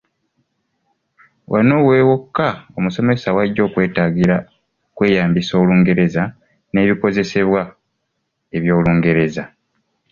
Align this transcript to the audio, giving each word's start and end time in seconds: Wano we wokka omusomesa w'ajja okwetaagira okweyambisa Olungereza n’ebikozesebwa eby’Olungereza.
Wano 1.51 1.75
we 1.87 1.97
wokka 2.09 2.47
omusomesa 2.77 3.29
w'ajja 3.35 3.61
okwetaagira 3.67 4.37
okweyambisa 4.91 5.53
Olungereza 5.61 6.23
n’ebikozesebwa 6.71 7.61
eby’Olungereza. 8.55 9.43